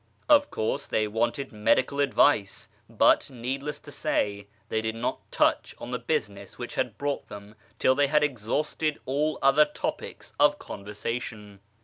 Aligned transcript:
Of 0.27 0.49
course 0.49 0.87
they 0.87 1.07
wanted 1.07 1.51
medical 1.51 1.99
advice; 1.99 2.69
but, 2.89 3.29
needless 3.29 3.79
to 3.81 3.91
say, 3.91 4.47
they 4.67 4.81
did 4.81 4.95
not 4.95 5.19
touch 5.31 5.75
on 5.77 5.91
the 5.91 5.99
business 5.99 6.57
which 6.57 6.73
had 6.73 6.97
brought 6.97 7.27
them 7.27 7.53
till 7.77 7.93
they 7.93 8.07
had 8.07 8.23
exhausted 8.23 8.97
all 9.05 9.37
other 9.43 9.65
topics 9.65 10.33
of 10.39 10.57
conversation. 10.57 11.59